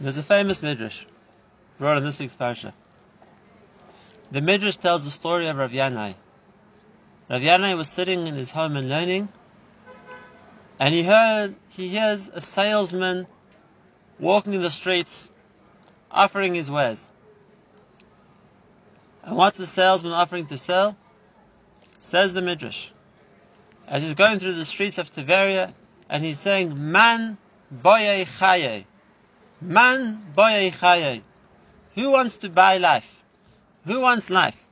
There's 0.00 0.16
a 0.16 0.22
famous 0.22 0.62
midrash 0.62 1.04
brought 1.76 1.98
in 1.98 2.04
this 2.04 2.18
week's 2.18 2.34
parsha. 2.34 2.72
The 4.32 4.40
midrash 4.40 4.76
tells 4.76 5.04
the 5.04 5.10
story 5.10 5.46
of 5.46 5.58
Rav 5.58 5.72
Yanai. 5.72 6.14
Rav 7.28 7.42
Yanai 7.42 7.76
was 7.76 7.90
sitting 7.90 8.26
in 8.26 8.34
his 8.34 8.50
home 8.50 8.76
and 8.76 8.88
learning, 8.88 9.28
and 10.78 10.94
he 10.94 11.02
heard 11.02 11.54
he 11.68 11.88
hears 11.88 12.30
a 12.30 12.40
salesman 12.40 13.26
walking 14.18 14.54
in 14.54 14.62
the 14.62 14.70
streets, 14.70 15.30
offering 16.10 16.54
his 16.54 16.70
wares. 16.70 17.10
And 19.22 19.36
what's 19.36 19.58
the 19.58 19.66
salesman 19.66 20.12
offering 20.12 20.46
to 20.46 20.56
sell? 20.56 20.96
Says 21.98 22.32
the 22.32 22.40
midrash. 22.40 22.88
As 23.86 24.02
he's 24.02 24.14
going 24.14 24.38
through 24.38 24.54
the 24.54 24.64
streets 24.64 24.96
of 24.96 25.10
Tiberia, 25.10 25.74
and 26.08 26.24
he's 26.24 26.38
saying, 26.38 26.90
"Man 26.90 27.36
boye 27.70 28.24
chaye, 28.24 28.86
man 29.60 30.22
boye 30.34 30.70
chaye." 30.70 31.22
Who 31.94 32.12
wants 32.12 32.38
to 32.38 32.48
buy 32.48 32.78
life? 32.78 33.22
Who 33.84 34.00
wants 34.00 34.30
life? 34.30 34.62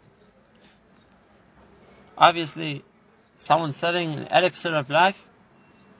Obviously, 2.17 2.85
someone 3.39 3.73
selling 3.73 4.13
an 4.13 4.27
elixir 4.29 4.75
of 4.75 4.91
life 4.91 5.25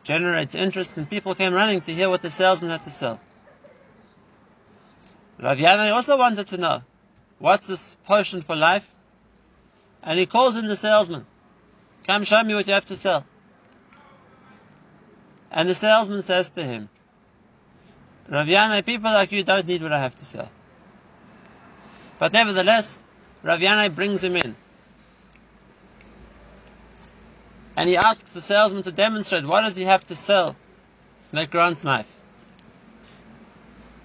generates 0.05 0.55
interest, 0.55 0.97
and 0.97 1.09
people 1.09 1.35
came 1.35 1.53
running 1.53 1.81
to 1.83 1.93
hear 1.93 2.09
what 2.09 2.23
the 2.23 2.31
salesman 2.31 2.71
had 2.71 2.85
to 2.85 2.91
sell. 2.91 3.21
Rav 5.41 5.59
Yanai 5.59 5.93
also 5.93 6.17
wanted 6.19 6.47
to 6.49 6.57
know 6.57 6.83
what's 7.39 7.67
this 7.67 7.97
potion 8.05 8.43
for 8.43 8.57
life, 8.57 8.93
and 10.03 10.19
he 10.19 10.27
calls 10.27 10.57
in 10.57 10.67
the 10.67 10.77
salesman. 10.77 11.27
Come 12.07 12.25
show 12.25 12.43
me 12.43 12.55
what 12.55 12.67
you 12.67 12.73
have 12.73 12.87
to 12.87 12.97
sell. 12.97 13.25
And 15.51 15.69
the 15.69 15.75
salesman 15.75 16.23
says 16.23 16.51
to 16.51 16.63
him, 16.63 16.89
Rav 18.29 18.47
Yanai, 18.47 18.85
people 18.85 19.11
like 19.11 19.33
you 19.33 19.43
don't 19.43 19.67
need 19.67 19.83
what 19.83 19.93
I 19.93 20.01
have 20.01 20.15
to 20.17 20.25
sell. 20.25 20.51
But 22.19 22.33
nevertheless, 22.33 23.03
Rav 23.43 23.61
Yanai 23.61 23.95
brings 23.95 24.23
him 24.23 24.37
in. 24.37 24.55
And 27.77 27.89
he 27.89 27.97
asks 27.97 28.35
the 28.35 28.41
salesman 28.41 28.83
to 28.83 28.93
demonstrate 28.93 29.47
what 29.47 29.63
does 29.63 29.77
he 29.77 29.85
have 29.85 30.05
to 30.07 30.17
sell 30.17 30.57
that 31.33 31.51
grants 31.51 31.85
life. 31.85 32.13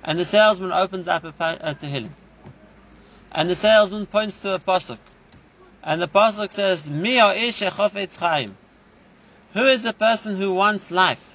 And 0.03 0.19
the 0.19 0.25
salesman 0.25 0.71
opens 0.71 1.07
up 1.07 1.23
a 1.23 1.29
uh, 1.29 1.73
Tehillim. 1.73 2.11
And 3.31 3.49
the 3.49 3.55
salesman 3.55 4.05
points 4.05 4.41
to 4.43 4.53
a 4.55 4.59
pasuk. 4.59 4.99
And 5.83 6.01
the 6.01 6.07
pasuk 6.07 6.51
says, 6.51 6.89
Mi. 6.89 7.17
Who 9.53 9.65
is 9.67 9.83
the 9.83 9.93
person 9.93 10.35
who 10.37 10.53
wants 10.53 10.91
life? 10.91 11.32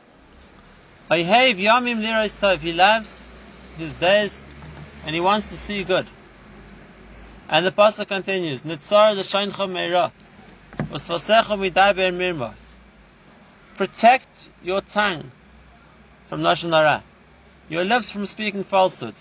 Oyhev 1.11 1.55
yomim 1.55 2.01
liros. 2.03 2.59
He 2.59 2.73
loves 2.73 3.25
his 3.78 3.95
days 3.95 4.42
and 5.06 5.15
he 5.15 5.20
wants 5.20 5.50
to 5.50 5.56
see 5.56 5.84
good. 5.84 6.06
And 7.48 7.65
the 7.65 7.70
pasuk 7.70 8.09
continues, 8.09 8.62
Nitzar 8.62 9.17
l'shayncha 9.17 9.67
meira, 9.70 10.12
usvasecha 10.91 11.56
midaber 11.56 12.12
mirma. 12.12 12.53
Protect 13.77 14.50
your 14.62 14.83
tongue 14.83 15.31
from 16.27 16.42
lashon 16.42 16.73
hara, 16.73 17.03
your 17.70 17.84
lips 17.84 18.11
from 18.11 18.27
speaking 18.27 18.65
falsehood. 18.65 19.15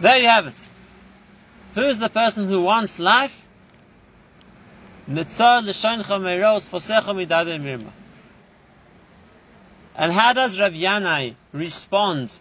There 0.00 0.18
you 0.18 0.26
have 0.26 0.48
it. 0.48 0.70
Who 1.76 1.82
is 1.82 2.00
the 2.00 2.08
person 2.08 2.48
who 2.48 2.64
wants 2.64 2.98
life? 2.98 3.46
Nitzar 5.08 5.62
l'shayncha 5.62 6.18
meira, 6.20 6.56
usvasecha 6.56 7.14
midaber 7.14 7.60
mirma. 7.60 7.92
And 9.96 10.12
how 10.12 10.32
does 10.32 10.58
Rav 10.58 10.72
Yanai 10.72 11.34
respond 11.52 12.36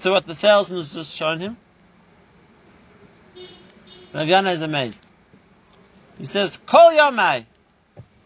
to 0.00 0.10
what 0.10 0.26
the 0.26 0.34
salesman 0.34 0.78
has 0.78 0.94
just 0.94 1.12
shown 1.12 1.40
him? 1.40 1.56
Rav 4.14 4.26
Yanai 4.26 4.52
is 4.52 4.62
amazed. 4.62 5.06
He 6.18 6.26
says, 6.26 6.56
Kol 6.56 6.92
Yomai. 6.92 7.44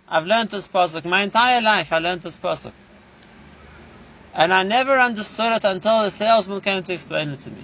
I've 0.09 0.27
learned 0.27 0.51
this 0.51 0.69
pasuk. 0.69 1.05
My 1.05 1.23
entire 1.23 1.63
life 1.63 1.93
I 1.93 1.99
learned 1.99 2.23
this 2.23 2.37
pasuk. 2.37 2.73
And 4.35 4.53
I 4.53 4.63
never 4.63 4.99
understood 4.99 5.53
it 5.53 5.65
until 5.65 6.03
the 6.03 6.11
salesman 6.11 6.61
came 6.61 6.83
to 6.83 6.93
explain 6.93 7.31
it 7.31 7.41
to 7.41 7.51
me. 7.51 7.63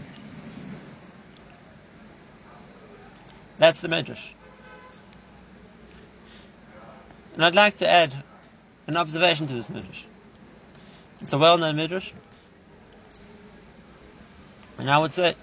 That's 3.59 3.81
the 3.81 3.89
Midrash. 3.89 4.31
And 7.35 7.45
I'd 7.45 7.55
like 7.55 7.79
to 7.79 7.89
add 7.89 8.15
an 8.87 8.97
observation 8.97 9.47
to 9.47 9.55
this 9.55 9.69
Midrash. 9.69 10.05
It's 11.21 11.33
a 11.33 11.39
well-known 11.39 11.77
Midrash. 11.77 12.13
And 14.79 14.91
I 14.91 14.99
would 14.99 15.13
say, 15.13 15.35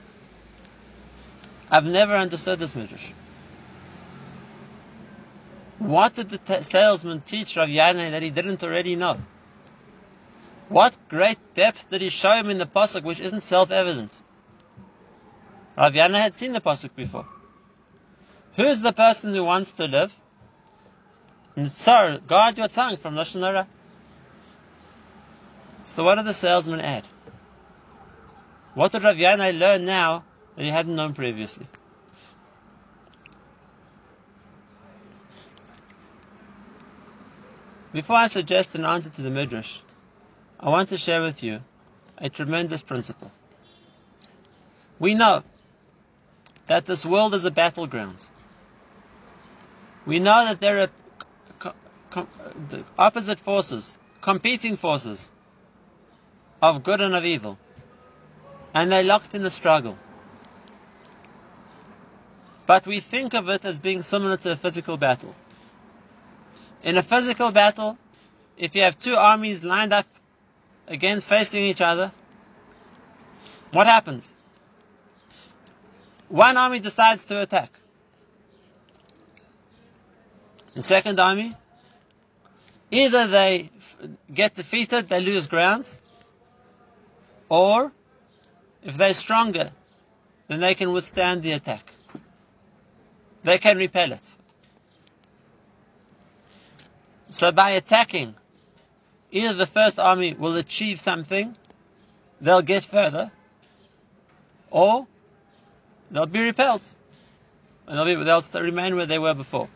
I've 1.71 1.85
never 1.85 2.13
understood 2.13 2.59
this 2.59 2.75
midrash. 2.75 3.11
What 5.79 6.13
did 6.13 6.29
the 6.29 6.37
t- 6.37 6.61
salesman 6.61 7.21
teach 7.21 7.57
Rav 7.57 7.67
Yanai 7.67 8.11
that 8.11 8.21
he 8.21 8.29
didn't 8.29 8.63
already 8.63 8.95
know? 8.95 9.17
What 10.69 10.95
great 11.09 11.39
depth 11.55 11.89
did 11.89 12.01
he 12.01 12.09
show 12.09 12.31
him 12.33 12.49
in 12.49 12.59
the 12.59 12.67
pasuk, 12.67 13.03
which 13.03 13.19
isn't 13.19 13.41
self-evident? 13.41 14.21
Rav 15.75 15.93
Yanai 15.93 16.21
had 16.21 16.35
seen 16.35 16.53
the 16.53 16.61
pasuk 16.61 16.95
before. 16.95 17.25
Who's 18.55 18.81
the 18.81 18.93
person 18.93 19.33
who 19.33 19.43
wants 19.43 19.73
to 19.73 19.87
live? 19.87 20.15
Nitzar, 21.55 22.25
guard 22.25 22.57
your 22.57 22.67
tongue 22.67 22.97
from 22.97 23.15
lashon 23.15 23.41
hara. 23.41 23.67
So 25.83 26.03
what 26.03 26.15
did 26.15 26.25
the 26.25 26.33
salesman 26.33 26.79
add? 26.79 27.03
What 28.73 28.91
did 28.91 29.03
Rav 29.03 29.15
Yanai 29.15 29.57
learn 29.57 29.85
now 29.85 30.23
that 30.55 30.63
he 30.63 30.69
hadn't 30.69 30.95
known 30.95 31.13
previously? 31.13 31.67
Before 37.91 38.15
I 38.15 38.25
suggest 38.25 38.73
an 38.73 38.85
answer 38.85 39.11
to 39.11 39.21
the 39.21 39.29
Midrash, 39.29 39.79
I 40.59 40.69
want 40.69 40.89
to 40.89 40.97
share 40.97 41.21
with 41.21 41.43
you 41.43 41.61
a 42.17 42.29
tremendous 42.29 42.81
principle. 42.81 43.31
We 44.97 45.13
know 45.13 45.43
that 46.65 46.85
this 46.85 47.05
world 47.05 47.35
is 47.35 47.45
a 47.45 47.51
battleground. 47.51 48.25
We 50.07 50.17
know 50.17 50.45
that 50.45 50.59
there 50.59 50.79
are 50.79 50.89
co- 52.13 52.27
co- 52.69 52.83
opposite 52.97 53.39
forces, 53.39 53.97
competing 54.21 54.77
forces 54.77 55.31
of 56.61 56.83
good 56.83 57.01
and 57.01 57.15
of 57.15 57.25
evil 57.25 57.57
and 58.73 58.91
they're 58.91 59.03
locked 59.03 59.35
in 59.35 59.45
a 59.45 59.49
struggle. 59.49 59.97
But 62.65 62.87
we 62.87 62.99
think 62.99 63.33
of 63.33 63.49
it 63.49 63.65
as 63.65 63.79
being 63.79 64.01
similar 64.01 64.37
to 64.37 64.53
a 64.53 64.55
physical 64.55 64.97
battle. 64.97 65.35
In 66.83 66.97
a 66.97 67.03
physical 67.03 67.51
battle, 67.51 67.97
if 68.57 68.75
you 68.75 68.81
have 68.81 68.97
two 68.97 69.15
armies 69.15 69.63
lined 69.63 69.93
up 69.93 70.07
against 70.87 71.29
facing 71.29 71.65
each 71.65 71.81
other, 71.81 72.11
what 73.71 73.87
happens? 73.87 74.35
One 76.29 76.57
army 76.57 76.79
decides 76.79 77.25
to 77.25 77.41
attack. 77.41 77.71
The 80.73 80.81
second 80.81 81.19
army, 81.19 81.53
either 82.93 83.27
they 83.27 83.69
get 84.31 84.53
defeated, 84.53 85.09
they 85.09 85.19
lose 85.19 85.47
ground, 85.47 85.91
or 87.49 87.91
if 88.83 88.95
they're 88.97 89.15
stronger, 89.15 89.71
then 90.47 90.59
they 90.59 90.75
can 90.75 90.91
withstand 90.91 91.41
the 91.41 91.53
attack. 91.53 91.91
They 93.43 93.57
can 93.57 93.77
repel 93.77 94.11
it. 94.11 94.37
So 97.31 97.51
by 97.51 97.71
attacking, 97.71 98.35
either 99.31 99.53
the 99.55 99.65
first 99.65 99.99
army 99.99 100.35
will 100.35 100.55
achieve 100.55 100.99
something, 100.99 101.55
they'll 102.41 102.61
get 102.61 102.83
further, 102.83 103.31
or 104.69 105.07
they'll 106.11 106.27
be 106.27 106.41
repelled. 106.41 106.87
And 107.87 107.97
they'll, 107.97 108.05
be, 108.05 108.23
they'll 108.23 108.43
remain 108.61 108.95
where 108.95 109.07
they 109.07 109.17
were 109.17 109.33
before. 109.33 109.67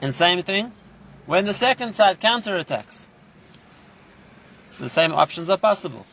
And 0.00 0.14
same 0.14 0.42
thing, 0.42 0.72
when 1.26 1.46
the 1.46 1.54
second 1.54 1.94
side 1.94 2.20
counterattacks, 2.20 3.06
the 4.78 4.88
same 4.88 5.12
options 5.12 5.48
are 5.48 5.56
possible. 5.56 6.06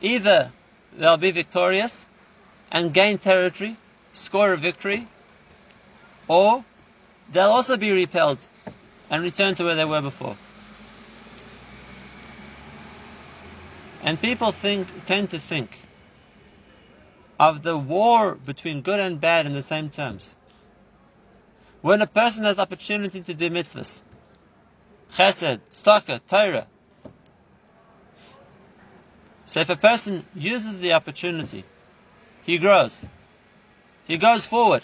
Either 0.00 0.50
they'll 0.96 1.16
be 1.16 1.30
victorious 1.30 2.06
and 2.70 2.92
gain 2.92 3.18
territory, 3.18 3.76
score 4.12 4.52
a 4.52 4.56
victory, 4.56 5.06
or 6.26 6.64
they'll 7.32 7.50
also 7.50 7.76
be 7.76 7.92
repelled 7.92 8.44
and 9.10 9.22
return 9.22 9.54
to 9.54 9.64
where 9.64 9.76
they 9.76 9.84
were 9.84 10.02
before. 10.02 10.36
And 14.02 14.20
people 14.20 14.52
think, 14.52 15.06
tend 15.06 15.30
to 15.30 15.38
think 15.38 15.78
of 17.38 17.62
the 17.62 17.76
war 17.76 18.34
between 18.34 18.82
good 18.82 19.00
and 19.00 19.20
bad 19.20 19.46
in 19.46 19.54
the 19.54 19.62
same 19.62 19.88
terms. 19.88 20.36
When 21.84 22.00
a 22.00 22.06
person 22.06 22.44
has 22.44 22.58
opportunity 22.58 23.20
to 23.20 23.34
do 23.34 23.50
mitzvahs, 23.50 24.00
chesed, 25.12 25.60
tzedakah, 25.70 26.20
Torah. 26.26 26.66
So 29.44 29.60
if 29.60 29.68
a 29.68 29.76
person 29.76 30.24
uses 30.34 30.80
the 30.80 30.94
opportunity, 30.94 31.62
he 32.44 32.56
grows. 32.56 33.06
He 34.06 34.16
goes 34.16 34.46
forward. 34.46 34.80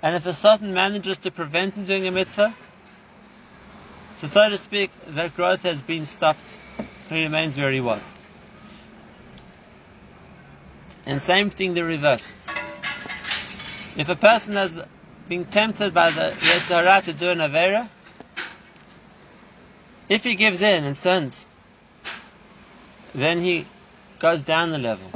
And 0.00 0.14
if 0.14 0.26
a 0.26 0.32
Satan 0.32 0.74
manages 0.74 1.18
to 1.18 1.32
prevent 1.32 1.76
him 1.76 1.86
doing 1.86 2.06
a 2.06 2.12
mitzvah, 2.12 2.54
so 4.14 4.28
so 4.28 4.48
to 4.48 4.56
speak, 4.56 4.92
that 5.08 5.34
growth 5.34 5.64
has 5.64 5.82
been 5.82 6.06
stopped. 6.06 6.60
He 7.08 7.24
remains 7.24 7.56
where 7.56 7.72
he 7.72 7.80
was. 7.80 8.14
And 11.04 11.20
same 11.20 11.50
thing 11.50 11.74
the 11.74 11.82
reverse. 11.82 12.36
If 13.96 14.08
a 14.08 14.14
person 14.14 14.54
has 14.54 14.86
been 15.30 15.44
tempted 15.44 15.94
by 15.94 16.10
the 16.10 16.34
Yetzer 16.38 16.82
Hara 16.82 17.00
to 17.02 17.12
do 17.12 17.30
an 17.30 17.38
Avera, 17.38 17.88
if 20.08 20.24
he 20.24 20.34
gives 20.34 20.60
in 20.60 20.82
and 20.82 20.96
sins, 20.96 21.46
then 23.14 23.38
he 23.38 23.64
goes 24.18 24.42
down 24.42 24.72
the 24.72 24.78
level. 24.78 25.08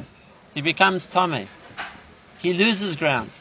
He 0.55 0.61
becomes 0.61 1.05
Tomei. 1.08 1.49
He 2.38 2.52
loses 2.52 2.94
ground. 2.94 3.37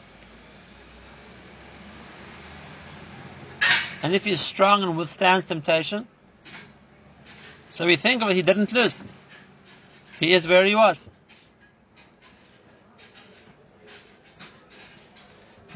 And 4.02 4.12
if 4.12 4.24
he's 4.24 4.40
strong 4.40 4.82
and 4.82 4.96
withstands 4.96 5.44
temptation, 5.44 6.08
so 7.70 7.86
we 7.86 7.94
think 7.94 8.20
of 8.20 8.30
it, 8.30 8.34
he 8.34 8.42
didn't 8.42 8.72
lose. 8.72 9.00
He 10.18 10.32
is 10.32 10.48
where 10.48 10.64
he 10.64 10.74
was. 10.74 11.08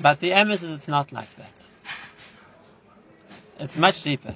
But 0.00 0.20
the 0.20 0.30
emes 0.30 0.64
is 0.64 0.70
it's 0.70 0.88
not 0.88 1.12
like 1.12 1.34
that. 1.36 1.70
It's 3.58 3.76
much 3.76 4.02
deeper. 4.02 4.34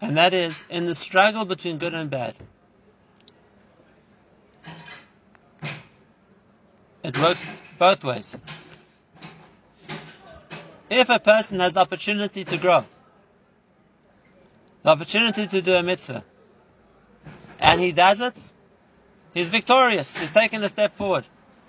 And 0.00 0.18
that 0.18 0.34
is 0.34 0.64
in 0.68 0.86
the 0.86 0.94
struggle 0.94 1.44
between 1.44 1.78
good 1.78 1.94
and 1.94 2.10
bad. 2.10 2.34
It 7.02 7.16
works 7.18 7.46
both 7.78 8.02
ways. 8.02 8.38
If 10.90 11.08
a 11.08 11.20
person 11.20 11.60
has 11.60 11.72
the 11.72 11.80
opportunity 11.80 12.44
to 12.44 12.56
grow, 12.58 12.84
the 14.82 14.90
opportunity 14.90 15.46
to 15.46 15.62
do 15.62 15.74
a 15.74 15.82
mitzvah, 15.82 16.24
and 17.60 17.80
he 17.80 17.92
does 17.92 18.20
it, 18.20 18.52
he's 19.34 19.48
victorious. 19.48 20.16
He's 20.16 20.32
taken 20.32 20.62
a 20.62 20.68
step 20.68 20.94
forward. 20.94 21.24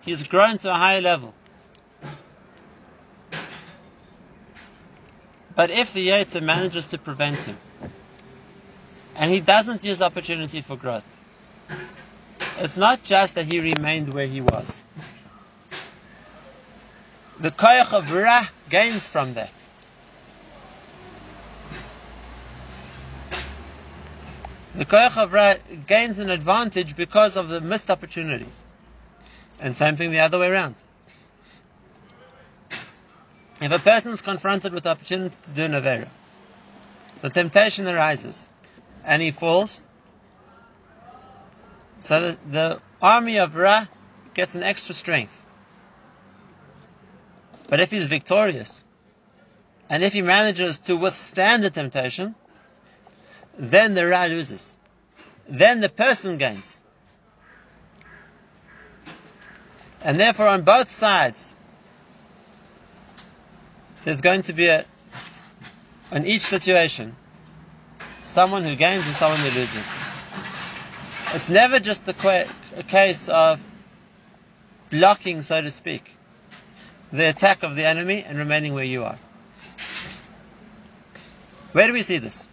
He's 0.08 0.24
grown 0.24 0.58
to 0.60 0.72
a 0.72 0.74
higher 0.74 1.02
level. 1.02 1.34
But 5.54 5.70
if 5.70 5.92
the 5.92 6.08
Yetzer 6.08 6.42
manages 6.42 6.92
to 6.92 6.98
prevent 6.98 7.44
him, 7.44 7.58
and 9.18 9.30
he 9.30 9.42
doesn't 9.42 9.84
use 9.84 9.98
the 9.98 10.06
opportunity 10.06 10.62
for 10.62 10.78
growth, 10.78 11.04
it's 12.60 12.78
not 12.78 13.04
just 13.04 13.36
that 13.36 13.52
he 13.52 13.60
remained 13.60 14.14
where 14.14 14.28
he 14.28 14.40
was. 14.40 14.82
The 17.42 17.52
koyach 17.52 17.92
of 17.92 18.10
Ra 18.10 18.48
gains 18.70 19.10
from 19.10 19.34
that. 19.34 19.52
The 24.74 24.86
koyach 24.86 25.22
of 25.22 25.34
Ra 25.34 25.56
gains 25.86 26.20
an 26.20 26.30
advantage 26.30 26.96
because 26.96 27.36
of 27.36 27.50
the 27.50 27.60
missed 27.60 27.92
opportunity. 27.92 28.48
And 29.60 29.76
same 29.76 29.96
thing 29.96 30.12
the 30.12 30.20
other 30.20 30.40
way 30.40 30.50
around. 30.50 30.76
If 33.60 33.72
a 33.72 33.80
person 33.80 34.12
is 34.12 34.22
confronted 34.22 34.74
with 34.74 34.84
the 34.84 34.92
opportunity 34.92 35.36
to 35.44 35.52
do 35.52 35.64
an 35.64 35.72
Avera, 35.72 36.08
the 37.22 37.30
temptation 37.30 37.88
arises, 37.88 38.50
and 39.04 39.22
he 39.22 39.32
falls, 39.32 39.82
so 41.98 42.22
the, 42.22 42.38
the 42.50 42.82
army 43.02 43.40
of 43.40 43.56
Ra 43.56 43.86
gets 44.36 44.54
an 44.54 44.62
extra 44.62 44.94
strength. 44.94 45.44
But 47.68 47.80
if 47.80 47.90
he's 47.90 48.06
victorious, 48.06 48.86
and 49.90 50.04
if 50.04 50.14
he 50.14 50.22
manages 50.22 50.80
to 50.80 50.96
withstand 50.96 51.64
the 51.64 51.72
temptation, 51.72 52.36
then 53.58 53.96
the 53.96 54.06
Ra 54.06 54.26
loses. 54.26 54.78
Then 55.48 55.80
the 55.80 55.90
person 55.90 56.38
gains. 56.38 56.80
And 60.04 60.20
therefore, 60.20 60.48
on 60.48 60.62
both 60.62 60.90
sides, 60.90 61.56
there's 64.06 64.22
going 64.22 64.44
to 64.44 64.54
be 64.54 64.68
a, 64.68 64.86
in 66.12 66.26
each 66.26 66.42
situation, 66.42 67.16
someone 68.24 68.64
who 68.64 68.76
gains 68.76 69.06
and 69.06 69.16
someone 69.16 69.40
who 69.40 69.46
loses. 69.46 70.02
It's 71.34 71.50
never 71.50 71.80
just 71.80 72.08
a, 72.08 72.48
a 72.78 72.84
case 72.84 73.28
of 73.28 73.62
blocking, 74.90 75.42
so 75.42 75.62
to 75.62 75.72
speak, 75.72 76.16
the 77.12 77.28
attack 77.28 77.64
of 77.64 77.76
the 77.76 77.86
enemy 77.86 78.24
and 78.24 78.38
remaining 78.38 78.74
where 78.74 78.84
you 78.84 79.04
are. 79.04 79.18
Where 81.74 81.88
do 81.88 81.94
we 81.94 82.02
see 82.02 82.18
this? 82.18 82.48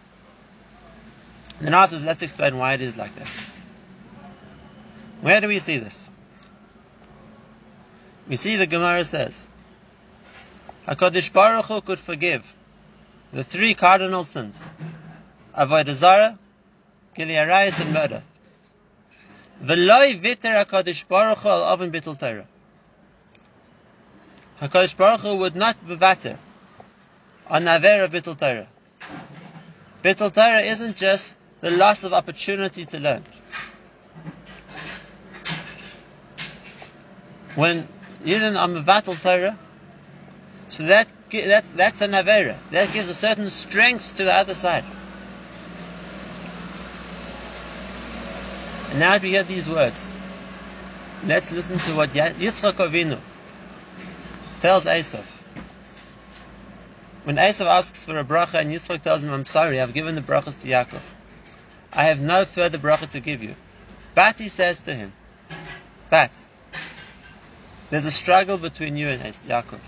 And 1.59 1.67
then 1.67 1.73
afterwards, 1.73 2.05
let's 2.05 2.21
explain 2.21 2.57
why 2.57 2.73
it 2.73 2.81
is 2.81 2.97
like 2.97 3.15
that. 3.15 3.27
Where 5.21 5.39
do 5.39 5.47
we 5.47 5.59
see 5.59 5.77
this? 5.77 6.09
We 8.27 8.35
see 8.35 8.55
the 8.55 8.65
Gemara 8.65 9.03
says, 9.03 9.47
HaKadosh 10.87 11.31
Baruch 11.31 11.65
Hu 11.65 11.81
could 11.81 11.99
forgive 11.99 12.55
the 13.31 13.43
three 13.43 13.73
cardinal 13.73 14.23
sins, 14.23 14.63
Avodah 15.55 15.93
Zarah, 15.93 16.39
Gilui 17.15 17.35
Arayis, 17.35 17.81
and 17.81 17.93
murder. 17.93 18.23
V'loi 19.63 20.19
viter 20.19 20.65
HaKadosh 20.65 21.07
Baruch 21.07 21.39
Hu 21.39 21.49
al 21.49 21.73
Avon 21.73 21.91
Bittul 21.91 22.17
Torah. 22.17 22.47
HaKadosh 24.61 24.97
Baruch 24.97 25.21
Hu 25.21 25.37
would 25.37 25.55
not 25.55 25.87
be 25.87 25.95
better 25.95 26.37
on 27.47 27.63
Naver 27.65 28.05
of 28.05 28.11
Bittul 28.11 28.37
Torah. 28.37 28.67
Bittul 30.03 30.33
Torah 30.33 30.61
isn't 30.61 30.97
just 30.97 31.37
the 31.61 31.71
loss 31.71 32.03
of 32.03 32.13
opportunity 32.13 32.85
to 32.85 32.99
learn. 32.99 33.23
When 37.55 37.87
Yidden 38.25 38.57
are 38.57 38.67
Mevatel 38.67 39.21
Torah, 39.21 39.57
so 40.69 40.83
that, 40.83 41.07
that's, 41.31 41.73
that's 41.73 42.01
an 42.01 42.11
Avera. 42.11 42.57
That 42.71 42.91
gives 42.91 43.07
a 43.07 43.13
certain 43.13 43.49
strength 43.49 44.15
to 44.17 44.23
the 44.23 44.33
other 44.33 44.55
side. 44.55 44.83
And 48.89 48.99
now 48.99 49.17
we 49.17 49.29
hear 49.29 49.43
these 49.43 49.69
words. 49.69 50.11
Let's 51.27 51.51
listen 51.51 51.77
to 51.79 51.95
what 51.95 52.09
Yitzchak 52.09 52.73
Avinu 52.73 53.19
tells 54.59 54.85
Esav. 54.85 55.23
When 57.25 57.35
Esav 57.35 57.67
asks 57.67 58.05
for 58.05 58.17
a 58.17 58.23
bracha 58.23 58.59
and 58.59 58.71
Yitzchak 58.71 59.01
tells 59.01 59.23
him, 59.23 59.31
I'm 59.31 59.45
sorry, 59.45 59.79
I've 59.79 59.93
given 59.93 60.15
the 60.15 60.21
brachas 60.21 60.59
to 60.61 60.67
Yaakov. 60.67 61.01
I 61.93 62.05
have 62.05 62.21
no 62.21 62.45
further 62.45 62.77
bracha 62.79 63.07
to 63.11 63.19
give 63.19 63.43
you. 63.43 63.55
But 64.15 64.39
he 64.39 64.49
says 64.49 64.81
to 64.81 64.93
him, 64.93 65.13
but 66.09 66.45
there's 67.89 68.05
a 68.05 68.11
struggle 68.11 68.57
between 68.57 68.97
you 68.97 69.07
and 69.07 69.21
Yaakov. 69.21 69.79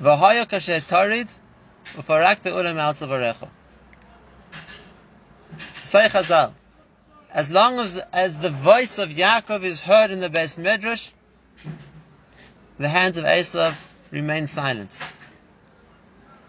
V'haya 0.00 0.46
kasher 0.46 0.80
tarid 0.80 1.36
ufarakta 1.94 2.52
ulam 2.52 2.76
al. 2.76 2.94
Say 5.84 6.06
Chazal, 6.08 6.52
as 7.32 7.50
long 7.50 7.78
as, 7.78 7.98
as 8.12 8.38
the 8.38 8.50
voice 8.50 8.98
of 8.98 9.10
Yaakov 9.10 9.62
is 9.62 9.80
heard 9.80 10.10
in 10.10 10.20
the 10.20 10.28
Beis 10.28 10.58
Midrash, 10.58 11.10
the 12.78 12.88
hands 12.88 13.16
of 13.16 13.24
Esav 13.24 13.74
remain 14.10 14.46
silent. 14.46 15.00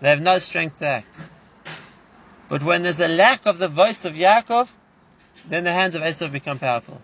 They 0.02 0.10
have 0.10 0.22
no 0.22 0.38
strength 0.38 0.80
to 0.80 0.88
act. 0.88 1.22
But 2.48 2.64
when 2.64 2.84
there's 2.84 3.00
a 3.00 3.08
lack 3.08 3.46
of 3.46 3.58
the 3.58 3.68
voice 3.68 4.06
of 4.06 4.14
Yaakov, 4.14 4.72
then 5.48 5.64
the 5.64 5.72
hands 5.72 5.96
of 5.96 6.02
Esav 6.02 6.32
become 6.32 6.60
powerful. 6.60 7.02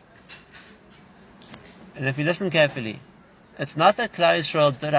And 1.96 2.08
if 2.08 2.18
you 2.18 2.26
listen 2.26 2.50
carefully, 2.50 3.00
it's 3.58 3.78
not 3.78 3.98
that 3.98 4.12
Klal 4.12 4.40
Yisrael 4.40 4.78
did 4.78 4.94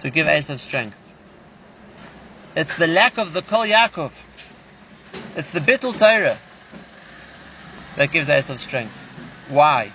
to 0.00 0.10
give 0.10 0.26
Esav 0.26 0.58
strength. 0.58 0.96
It's 2.56 2.76
the 2.76 2.86
lack 2.86 3.18
of 3.18 3.32
the 3.32 3.42
Kol 3.42 3.64
Yaakov. 3.66 4.12
It's 5.36 5.50
the 5.50 5.60
Bittul 5.60 5.98
Torah 5.98 6.36
that 7.96 8.12
gives 8.12 8.28
Esav 8.28 8.60
strength. 8.60 8.94
Why? 9.48 9.90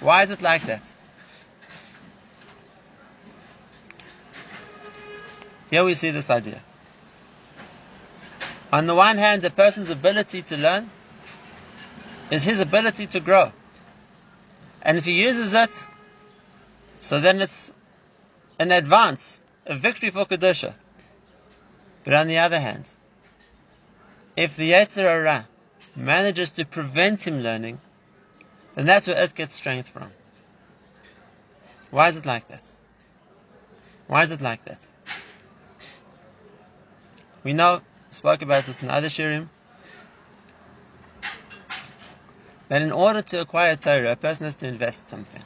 Why 0.00 0.22
is 0.22 0.30
it 0.30 0.42
like 0.42 0.62
that? 0.62 0.92
Here 5.70 5.84
we 5.84 5.94
see 5.94 6.10
this 6.10 6.28
idea. 6.28 6.60
On 8.72 8.86
the 8.86 8.94
one 8.94 9.16
hand, 9.16 9.42
the 9.42 9.50
person's 9.50 9.90
ability 9.90 10.42
to 10.42 10.56
learn 10.58 10.90
is 12.30 12.44
his 12.44 12.60
ability 12.60 13.06
to 13.08 13.20
grow. 13.20 13.52
And 14.82 14.98
if 14.98 15.04
he 15.04 15.22
uses 15.22 15.54
it, 15.54 15.86
So 17.02 17.20
then 17.20 17.40
it's 17.40 17.72
an 18.60 18.70
advance, 18.70 19.42
a 19.66 19.74
victory 19.74 20.10
for 20.10 20.24
Kedusha. 20.24 20.72
But 22.04 22.14
on 22.14 22.28
the 22.28 22.38
other 22.38 22.60
hand, 22.60 22.92
if 24.36 24.56
the 24.56 24.70
Yetzer 24.70 25.02
Hara 25.02 25.48
manages 25.96 26.50
to 26.50 26.64
prevent 26.64 27.26
him 27.26 27.42
learning, 27.42 27.80
then 28.76 28.86
that's 28.86 29.08
where 29.08 29.20
it 29.20 29.34
gets 29.34 29.54
strength 29.54 29.88
from. 29.88 30.12
Why 31.90 32.08
is 32.08 32.18
it 32.18 32.24
like 32.24 32.46
that? 32.48 32.68
Why 34.06 34.22
is 34.22 34.30
it 34.30 34.40
like 34.40 34.64
that? 34.66 34.86
We 37.42 37.52
know, 37.52 37.82
spoke 38.12 38.42
about 38.42 38.64
this 38.64 38.82
in 38.84 38.90
other 38.90 39.08
shiurim, 39.08 39.48
that 42.72 42.80
in 42.80 42.90
order 42.90 43.20
to 43.20 43.42
acquire 43.42 43.76
Torah, 43.76 44.12
a 44.12 44.16
person 44.16 44.46
has 44.46 44.56
to 44.56 44.66
invest 44.66 45.06
something. 45.06 45.42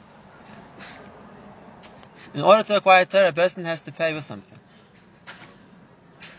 In 2.33 2.39
order 2.39 2.63
to 2.63 2.77
acquire 2.77 3.03
Torah, 3.03 3.27
a 3.27 3.33
person 3.33 3.65
has 3.65 3.81
to 3.81 3.91
pay 3.91 4.13
with 4.13 4.23
something. 4.23 4.57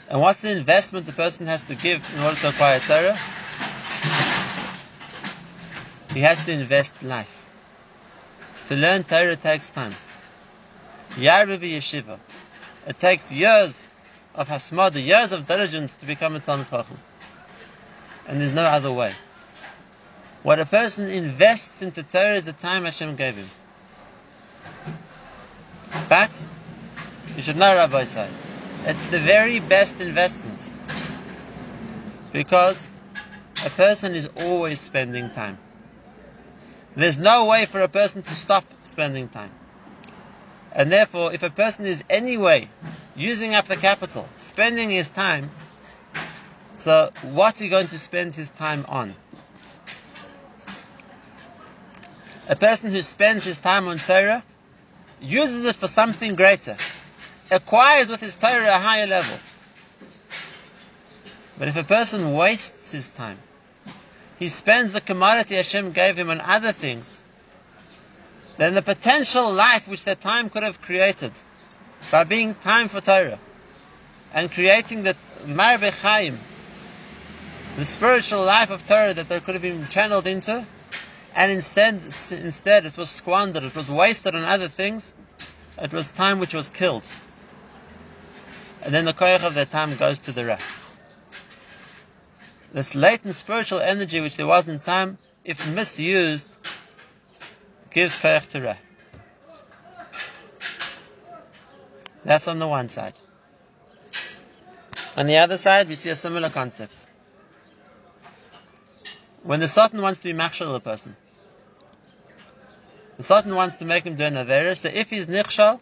And 0.08 0.18
what's 0.18 0.40
the 0.40 0.50
investment 0.50 1.04
the 1.04 1.12
person 1.12 1.46
has 1.46 1.64
to 1.64 1.74
give 1.74 2.10
in 2.16 2.22
order 2.22 2.36
to 2.36 2.48
acquire 2.48 2.78
Torah? 2.78 3.18
He 6.14 6.20
has 6.20 6.46
to 6.46 6.52
invest 6.52 7.02
life. 7.02 7.46
To 8.68 8.74
learn 8.74 9.04
Torah 9.04 9.36
takes 9.36 9.68
time. 9.68 9.92
Yarbi 11.16 11.76
Yeshiva. 11.76 12.18
It 12.86 12.98
takes 12.98 13.30
years 13.30 13.90
of 14.34 14.48
hasmada, 14.48 15.04
years 15.04 15.32
of 15.32 15.44
diligence 15.44 15.96
to 15.96 16.06
become 16.06 16.34
a 16.34 16.40
Talmud 16.40 16.70
Chacham. 16.70 16.98
And 18.26 18.40
there's 18.40 18.54
no 18.54 18.62
other 18.62 18.90
way. 18.90 19.12
What 20.42 20.60
a 20.60 20.66
person 20.66 21.08
invests 21.08 21.82
into 21.82 22.02
Torah 22.02 22.34
is 22.34 22.44
the 22.44 22.52
time 22.52 22.84
Hashem 22.84 23.16
gave 23.16 23.36
him. 23.36 23.46
But, 26.08 26.50
you 27.36 27.42
should 27.42 27.56
know, 27.56 27.74
Rabbi 27.74 28.04
said, 28.04 28.30
it's 28.84 29.10
the 29.10 29.18
very 29.18 29.60
best 29.60 30.00
investment. 30.00 30.72
Because 32.32 32.94
a 33.66 33.70
person 33.70 34.14
is 34.14 34.30
always 34.36 34.80
spending 34.80 35.30
time. 35.30 35.58
There's 36.94 37.18
no 37.18 37.46
way 37.46 37.66
for 37.66 37.80
a 37.80 37.88
person 37.88 38.22
to 38.22 38.34
stop 38.34 38.64
spending 38.84 39.28
time. 39.28 39.50
And 40.72 40.92
therefore, 40.92 41.32
if 41.32 41.42
a 41.42 41.50
person 41.50 41.86
is 41.86 42.04
anyway 42.08 42.68
using 43.16 43.54
up 43.54 43.66
the 43.66 43.76
capital, 43.76 44.28
spending 44.36 44.90
his 44.90 45.08
time, 45.08 45.50
so 46.76 47.10
what's 47.22 47.58
he 47.58 47.68
going 47.68 47.88
to 47.88 47.98
spend 47.98 48.34
his 48.34 48.50
time 48.50 48.86
on? 48.88 49.14
A 52.48 52.56
person 52.56 52.90
who 52.90 53.02
spends 53.02 53.44
his 53.44 53.58
time 53.58 53.88
on 53.88 53.98
Torah 53.98 54.42
uses 55.20 55.66
it 55.66 55.76
for 55.76 55.86
something 55.86 56.34
greater, 56.34 56.76
acquires 57.50 58.08
with 58.08 58.20
his 58.20 58.36
Torah 58.36 58.68
a 58.68 58.78
higher 58.78 59.06
level. 59.06 59.38
But 61.58 61.68
if 61.68 61.76
a 61.76 61.84
person 61.84 62.32
wastes 62.32 62.92
his 62.92 63.08
time, 63.08 63.38
he 64.38 64.48
spends 64.48 64.92
the 64.92 65.00
commodity 65.02 65.56
Hashem 65.56 65.92
gave 65.92 66.16
him 66.16 66.30
on 66.30 66.40
other 66.40 66.72
things, 66.72 67.20
then 68.56 68.72
the 68.74 68.82
potential 68.82 69.52
life 69.52 69.86
which 69.86 70.04
that 70.04 70.20
time 70.20 70.48
could 70.48 70.62
have 70.62 70.80
created 70.80 71.32
by 72.10 72.24
being 72.24 72.54
time 72.54 72.88
for 72.88 73.02
Torah 73.02 73.38
and 74.32 74.50
creating 74.50 75.02
the 75.02 75.16
Marbe 75.46 75.90
Chaim, 76.02 76.38
the 77.76 77.84
spiritual 77.84 78.44
life 78.44 78.70
of 78.70 78.86
Torah 78.86 79.12
that 79.12 79.28
there 79.28 79.40
could 79.40 79.54
have 79.54 79.62
been 79.62 79.86
channeled 79.88 80.26
into, 80.26 80.64
and 81.38 81.52
instead, 81.52 81.94
instead 82.32 82.84
it 82.84 82.96
was 82.96 83.08
squandered, 83.08 83.62
it 83.62 83.76
was 83.76 83.88
wasted 83.88 84.34
on 84.34 84.42
other 84.42 84.66
things, 84.66 85.14
it 85.80 85.92
was 85.92 86.10
time 86.10 86.40
which 86.40 86.52
was 86.52 86.68
killed. 86.68 87.08
And 88.82 88.92
then 88.92 89.04
the 89.04 89.12
koyach 89.12 89.44
of 89.44 89.54
that 89.54 89.70
time 89.70 89.96
goes 89.96 90.18
to 90.20 90.32
the 90.32 90.44
Ra. 90.44 90.56
This 92.72 92.96
latent 92.96 93.36
spiritual 93.36 93.78
energy 93.78 94.20
which 94.20 94.36
there 94.36 94.48
was 94.48 94.66
in 94.66 94.80
time, 94.80 95.16
if 95.44 95.64
misused, 95.72 96.56
gives 97.90 98.18
koyach 98.18 98.48
to 98.48 98.60
Ra. 98.60 98.74
That's 102.24 102.48
on 102.48 102.58
the 102.58 102.66
one 102.66 102.88
side. 102.88 103.14
On 105.16 105.28
the 105.28 105.36
other 105.36 105.56
side, 105.56 105.88
we 105.88 105.94
see 105.94 106.10
a 106.10 106.16
similar 106.16 106.50
concept. 106.50 107.06
When 109.44 109.60
the 109.60 109.68
Satan 109.68 110.02
wants 110.02 110.22
to 110.22 110.24
be 110.24 110.32
machshel 110.32 110.74
a 110.74 110.80
person, 110.80 111.14
the 113.18 113.24
Satan 113.24 113.54
wants 113.54 113.76
to 113.76 113.84
make 113.84 114.04
him 114.04 114.14
do 114.14 114.24
an 114.24 114.34
avera, 114.34 114.76
so 114.76 114.88
if 114.88 115.10
he's 115.10 115.26
nichshal, 115.26 115.80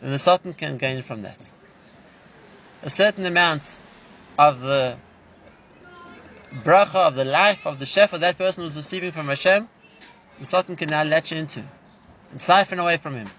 then 0.00 0.12
the 0.12 0.18
Satan 0.18 0.52
can 0.52 0.76
gain 0.76 1.02
from 1.02 1.22
that. 1.22 1.50
A 2.82 2.90
certain 2.90 3.24
amount 3.24 3.78
of 4.38 4.60
the 4.60 4.98
bracha, 6.52 7.08
of 7.08 7.14
the 7.14 7.24
life, 7.24 7.66
of 7.66 7.78
the 7.78 7.86
shefa 7.86 8.20
that 8.20 8.36
person 8.36 8.64
was 8.64 8.76
receiving 8.76 9.10
from 9.10 9.28
Hashem, 9.28 9.68
the 10.38 10.44
Satan 10.44 10.76
can 10.76 10.90
now 10.90 11.02
latch 11.02 11.32
into 11.32 11.64
and 12.30 12.40
siphon 12.40 12.78
away 12.78 12.98
from 12.98 13.14
him. 13.14 13.30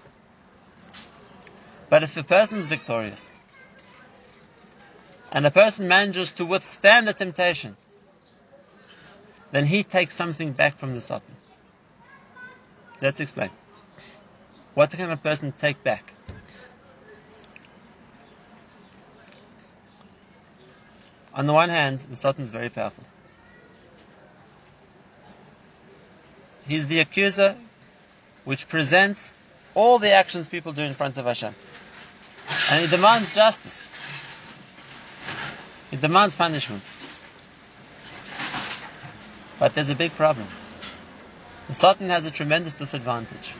But 1.88 2.02
if 2.02 2.16
a 2.16 2.24
person 2.24 2.58
is 2.58 2.66
victorious, 2.66 3.32
and 5.30 5.46
a 5.46 5.50
person 5.50 5.86
manages 5.86 6.32
to 6.32 6.44
withstand 6.44 7.06
the 7.06 7.12
temptation, 7.12 7.76
then 9.52 9.64
he 9.64 9.84
takes 9.84 10.14
something 10.16 10.52
back 10.52 10.76
from 10.76 10.94
the 10.94 11.00
Satan. 11.00 11.36
Let's 13.02 13.18
explain. 13.18 13.50
What 14.74 14.92
can 14.92 15.10
a 15.10 15.16
person 15.16 15.52
take 15.52 15.82
back? 15.82 16.14
On 21.34 21.46
the 21.46 21.52
one 21.52 21.68
hand, 21.68 21.98
the 21.98 22.16
Satan 22.16 22.44
is 22.44 22.50
very 22.50 22.68
powerful. 22.68 23.02
He's 26.68 26.86
the 26.86 27.00
accuser 27.00 27.56
which 28.44 28.68
presents 28.68 29.34
all 29.74 29.98
the 29.98 30.12
actions 30.12 30.46
people 30.46 30.72
do 30.72 30.82
in 30.82 30.94
front 30.94 31.18
of 31.18 31.26
Hashem. 31.26 31.54
And 32.70 32.84
he 32.84 32.88
demands 32.88 33.34
justice. 33.34 33.88
He 35.90 35.96
demands 35.96 36.36
punishment. 36.36 36.84
But 39.58 39.74
there's 39.74 39.90
a 39.90 39.96
big 39.96 40.12
problem. 40.12 40.46
Satan 41.76 42.08
has 42.08 42.26
a 42.26 42.30
tremendous 42.30 42.74
disadvantage. 42.74 43.54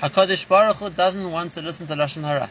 HaKadosh 0.00 0.48
Baruch 0.48 0.76
Hu 0.76 0.90
doesn't 0.90 1.30
want 1.30 1.54
to 1.54 1.62
listen 1.62 1.86
to 1.86 1.94
Lashon 1.94 2.24
Hara. 2.24 2.50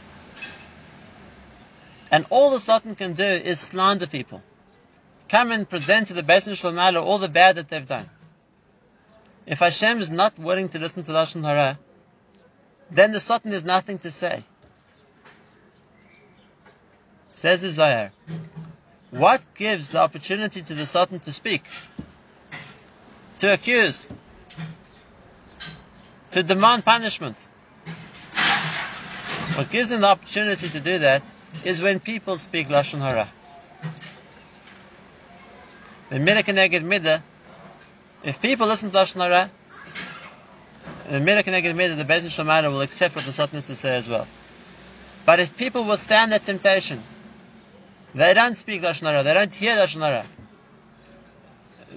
And 2.12 2.26
all 2.30 2.52
the 2.52 2.60
Satan 2.60 2.96
can 2.96 3.14
do 3.14 3.24
is 3.24 3.60
slander 3.60 4.08
people. 4.08 4.42
Come 5.30 5.52
and 5.52 5.70
present 5.70 6.10
to 6.10 6.14
the 6.14 6.24
Beis 6.24 6.54
Shalom 6.56 6.98
all 6.98 7.18
the 7.18 7.30
bad 7.30 7.56
that 7.56 7.70
they've 7.70 7.88
done. 7.88 8.10
If 9.46 9.60
Hashem 9.60 10.00
is 10.00 10.10
not 10.10 10.38
willing 10.38 10.70
to 10.70 10.80
listen 10.80 11.04
to 11.04 11.12
Lashon 11.12 11.44
Hara, 11.44 11.80
then 12.90 13.12
the 13.12 13.20
Satan 13.20 13.52
has 13.52 13.64
nothing 13.64 14.00
to 14.00 14.12
say. 14.12 14.44
Says 17.34 17.62
the 17.62 17.68
Isaiah, 17.70 18.12
what 19.10 19.42
gives 19.56 19.92
the 19.92 20.00
opportunity 20.00 20.62
to 20.62 20.74
the 20.74 20.86
Satan 20.86 21.20
to 21.22 21.32
speak? 21.32 21.64
To 23.42 23.52
accuse? 23.52 24.08
To 26.30 26.44
demand 26.44 26.86
punishment? 26.86 27.50
What 29.56 29.72
gives 29.72 29.90
him 29.90 30.02
the 30.02 30.08
opportunity 30.10 30.70
to 30.70 30.80
do 30.80 31.00
that 31.00 31.24
is 31.66 31.82
when 31.82 32.00
people 32.00 32.38
speak 32.38 32.68
Lashon 32.68 33.00
Hara. 33.00 33.28
The 36.12 36.18
Midah 36.18 36.44
Keneged 36.44 36.84
Midah, 36.84 37.24
if 38.24 38.40
people 38.44 38.68
listen 38.68 38.92
to 38.92 38.98
Lashon 39.00 39.22
Hara, 39.22 39.50
the 41.10 41.18
Midah 41.18 41.42
Keneged 41.42 41.74
Midah, 41.74 41.98
the 41.98 42.04
Beis 42.04 42.28
Shemana 42.28 42.72
will 42.72 42.82
accept 42.82 43.16
what 43.16 43.26
the 43.26 43.32
Satan 43.32 43.56
has 43.56 43.64
to 43.64 43.74
say 43.74 43.96
as 43.96 44.08
well. 44.08 44.28
But 45.26 45.40
if 45.40 45.58
people 45.58 45.86
will 45.86 45.98
stand 45.98 46.32
that 46.32 46.46
temptation, 46.46 47.02
they 48.14 48.36
don't 48.36 48.54
speak 48.54 48.84
Lashon 48.84 49.08
Hara, 49.08 49.24
they 49.24 49.34
don't 49.34 49.52
hear 49.52 49.76
Lashon 49.78 50.02
Hara, 50.02 50.26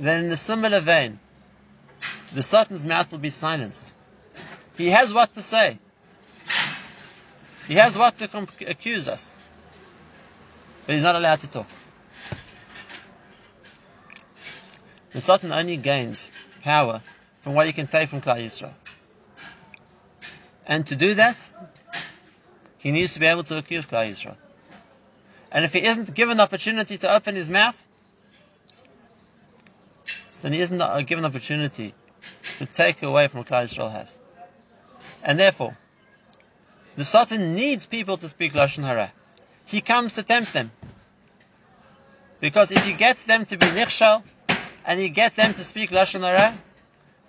then 0.00 0.24
in 0.24 0.32
a 0.32 0.36
similar 0.36 0.80
vein, 0.80 1.18
the 2.34 2.42
Satan's 2.42 2.84
mouth 2.84 3.12
will 3.12 3.20
be 3.20 3.30
silenced. 3.30 3.92
He 4.76 4.90
has 4.90 5.14
what 5.14 5.34
to 5.34 5.42
say. 5.42 5.78
He 7.68 7.74
has 7.74 7.96
what 7.96 8.16
to 8.16 8.28
comp- 8.28 8.60
accuse 8.60 9.08
us. 9.08 9.38
But 10.84 10.96
he's 10.96 11.04
not 11.04 11.14
allowed 11.14 11.40
to 11.40 11.48
talk. 11.48 11.68
The 15.12 15.20
sultan 15.20 15.52
only 15.52 15.76
gains 15.76 16.32
power 16.62 17.00
from 17.40 17.54
what 17.54 17.66
he 17.66 17.72
can 17.72 17.86
take 17.86 18.08
from 18.08 18.20
Klal 18.20 18.38
Yisrael. 18.38 18.74
And 20.66 20.84
to 20.88 20.96
do 20.96 21.14
that, 21.14 21.52
he 22.78 22.90
needs 22.90 23.14
to 23.14 23.20
be 23.20 23.26
able 23.26 23.44
to 23.44 23.58
accuse 23.58 23.86
Klal 23.86 24.10
Yisrael. 24.10 24.36
And 25.52 25.64
if 25.64 25.72
he 25.72 25.86
isn't 25.86 26.12
given 26.14 26.38
the 26.38 26.42
opportunity 26.42 26.98
to 26.98 27.14
open 27.14 27.36
his 27.36 27.48
mouth, 27.48 27.80
then 30.42 30.52
he 30.52 30.60
isn't 30.60 30.82
uh, 30.82 31.00
given 31.02 31.22
the 31.22 31.28
opportunity 31.28 31.94
to 32.58 32.66
take 32.66 33.02
away 33.02 33.28
from 33.28 33.44
Klal 33.44 33.64
Yisrael 33.64 33.90
has. 33.90 34.18
And 35.22 35.38
therefore, 35.38 35.76
the 36.96 37.04
Satan 37.04 37.54
needs 37.54 37.86
people 37.86 38.16
to 38.16 38.28
speak 38.28 38.52
Lashon 38.52 38.84
Hara. 38.84 39.12
He 39.66 39.80
comes 39.80 40.14
to 40.14 40.22
tempt 40.22 40.52
them. 40.52 40.70
Because 42.40 42.70
if 42.70 42.84
he 42.84 42.92
gets 42.92 43.24
them 43.24 43.44
to 43.46 43.56
be 43.56 43.66
nichshal, 43.66 44.22
and 44.86 45.00
he 45.00 45.08
gets 45.08 45.36
them 45.36 45.54
to 45.54 45.64
speak 45.64 45.90
Lashon 45.90 46.20
Hara, 46.20 46.56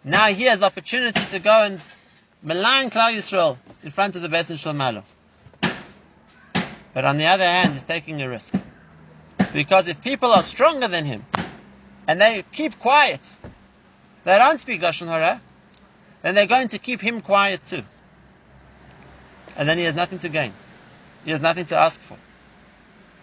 now 0.03 0.27
he 0.27 0.43
has 0.43 0.59
the 0.59 0.65
opportunity 0.65 1.21
to 1.31 1.39
go 1.39 1.63
and 1.65 1.91
malign 2.43 2.89
Klal 2.89 3.13
Yisrael 3.15 3.57
in 3.83 3.91
front 3.91 4.15
of 4.15 4.21
the 4.21 4.27
Beis 4.27 4.51
Shalmalo. 4.53 5.03
But 6.93 7.05
on 7.05 7.17
the 7.17 7.25
other 7.25 7.43
hand, 7.43 7.73
he's 7.73 7.83
taking 7.83 8.21
a 8.21 8.29
risk. 8.29 8.53
Because 9.51 9.87
if 9.87 10.03
people 10.03 10.31
are 10.31 10.43
stronger 10.43 10.87
than 10.87 11.05
him, 11.05 11.25
and 12.07 12.21
they 12.21 12.43
keep 12.51 12.77
quiet, 12.79 13.37
they 14.25 14.37
don't 14.37 14.59
speak 14.59 14.81
Lashon 14.81 15.07
Hara, 15.07 15.39
then 16.23 16.35
they're 16.35 16.47
going 16.47 16.67
to 16.69 16.79
keep 16.79 16.99
him 16.99 17.21
quiet 17.21 17.61
too. 17.63 17.83
And 19.55 19.69
then 19.69 19.77
he 19.77 19.85
has 19.85 19.95
nothing 19.95 20.19
to 20.19 20.29
gain. 20.29 20.51
He 21.23 21.31
has 21.31 21.39
nothing 21.39 21.65
to 21.65 21.77
ask 21.77 22.01
for. 22.01 22.17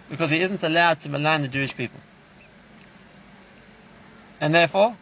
Because 0.09 0.31
he 0.31 0.41
isn't 0.41 0.63
allowed 0.63 1.01
to 1.01 1.09
malign 1.09 1.43
the 1.43 1.49
Jewish 1.49 1.77
people. 1.77 2.01
And 4.41 4.55
therefore, 4.55 4.97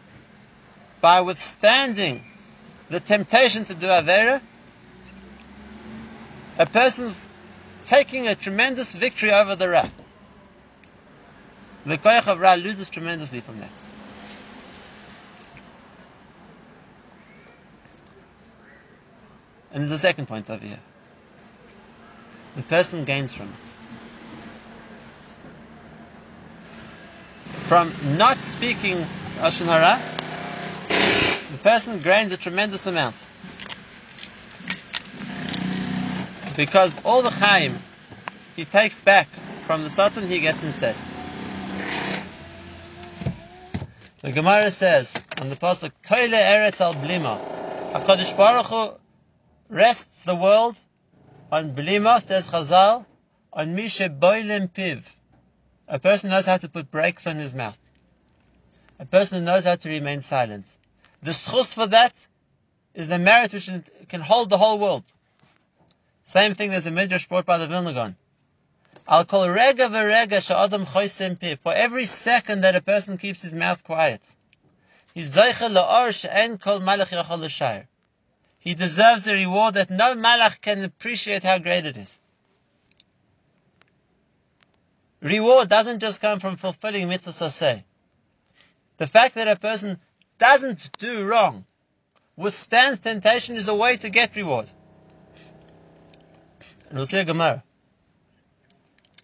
by 0.99 1.21
withstanding 1.21 2.23
the 2.89 2.99
temptation 2.99 3.63
to 3.65 3.75
do 3.75 3.87
Avera, 3.87 4.41
a 6.57 6.65
person's 6.65 7.29
taking 7.85 8.27
a 8.27 8.35
tremendous 8.35 8.95
victory 8.95 9.31
over 9.31 9.55
the 9.55 9.69
Ra. 9.69 9.87
The 11.85 11.97
Koyach 11.97 12.27
of 12.27 12.39
Ra 12.39 12.53
loses 12.55 12.89
tremendously 12.89 13.41
from 13.41 13.59
that. 13.59 13.71
And 19.73 19.81
there's 19.81 19.91
a 19.91 19.97
second 19.97 20.27
point 20.27 20.49
over 20.49 20.65
here. 20.65 20.79
The 22.55 22.63
person 22.63 23.05
gains 23.05 23.33
from 23.33 23.47
it. 23.47 23.73
From 27.45 27.91
not 28.17 28.37
speaking 28.37 28.97
Lashon 29.39 29.67
the 31.51 31.57
person 31.59 31.99
gains 31.99 32.33
a 32.33 32.37
tremendous 32.37 32.85
amount. 32.85 33.27
Because 36.57 36.93
all 37.05 37.21
the 37.21 37.29
Chaim 37.29 37.73
he 38.55 38.65
takes 38.65 38.99
back 38.99 39.27
from 39.65 39.83
the 39.83 39.89
Satan, 39.89 40.27
he 40.27 40.41
gets 40.41 40.63
instead. 40.63 40.95
The 44.21 44.31
Gemara 44.31 44.69
says 44.69 45.23
on 45.39 45.49
the 45.49 45.55
pasuk, 45.55 45.91
"Toile 46.03 46.29
eretz 46.29 46.81
al 46.81 46.93
blima." 46.93 47.39
Hakadosh 47.93 48.35
Baruch 48.35 48.67
Hu 48.67 49.00
rests 49.71 50.23
the 50.23 50.35
world 50.35 50.79
on 51.49 51.73
blima, 51.73 52.21
says 52.21 52.49
Chazal, 52.49 53.05
on 53.53 53.75
mishe 53.75 54.19
boilim 54.19 54.69
piv. 54.69 55.11
A 55.87 55.97
person 55.97 56.29
knows 56.29 56.45
how 56.45 56.57
to 56.57 56.67
put 56.69 56.91
brakes 56.91 57.25
on 57.25 57.37
his 57.37 57.55
mouth. 57.55 57.79
A 58.99 59.05
person 59.05 59.45
knows 59.45 59.63
how 59.63 59.75
to 59.75 59.89
remain 59.89 60.21
silent. 60.21 60.67
The 61.23 61.31
schus 61.31 61.73
for 61.73 61.87
that 61.87 62.27
is 62.93 63.07
the 63.07 63.17
merit 63.17 63.53
which 63.53 63.69
can 64.09 64.21
hold 64.21 64.49
the 64.49 64.57
whole 64.57 64.77
world. 64.77 65.05
Same 66.23 66.53
thing 66.53 66.73
as 66.73 66.85
a 66.85 66.91
midrash 66.91 67.27
brought 67.27 67.45
by 67.45 67.57
the 67.57 67.67
Vilna 67.67 67.93
Gaon. 67.93 68.15
Al 69.07 69.25
kol 69.25 69.49
rega 69.49 69.87
v'rega 69.87 70.41
sha'adam 70.41 70.85
choysem 70.85 71.39
piv. 71.39 71.59
For 71.59 71.73
every 71.73 72.05
second 72.05 72.61
that 72.61 72.75
a 72.75 72.81
person 72.81 73.17
keeps 73.17 73.41
his 73.41 73.55
mouth 73.55 73.83
quiet, 73.83 74.21
he's 75.13 75.35
zeicha 75.35 75.69
la'ar 75.73 76.13
she'en 76.13 76.57
kol 76.57 76.81
malach 76.81 77.09
yachol 77.09 77.39
l'shayr. 77.39 77.87
He 78.61 78.75
deserves 78.75 79.27
a 79.27 79.33
reward 79.33 79.73
that 79.73 79.89
no 79.89 80.13
malach 80.13 80.61
can 80.61 80.83
appreciate 80.83 81.43
how 81.43 81.57
great 81.57 81.85
it 81.87 81.97
is. 81.97 82.21
Reward 85.19 85.67
doesn't 85.67 85.99
just 85.99 86.21
come 86.21 86.39
from 86.39 86.57
fulfilling 86.57 87.09
mitzvah 87.09 87.49
say. 87.49 87.83
The 88.97 89.07
fact 89.07 89.33
that 89.35 89.47
a 89.47 89.55
person 89.55 89.99
doesn't 90.37 90.91
do 90.99 91.27
wrong, 91.27 91.65
withstands 92.37 92.99
temptation 92.99 93.55
is 93.55 93.67
a 93.67 93.73
way 93.73 93.97
to 93.97 94.11
get 94.11 94.35
reward. 94.35 94.69
And 96.89 96.97
we'll 96.97 97.07
see 97.07 97.19
a 97.19 97.25
Gemara. 97.25 97.63